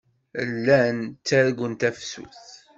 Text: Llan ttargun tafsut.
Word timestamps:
Llan 0.63 0.97
ttargun 1.17 1.73
tafsut. 1.81 2.43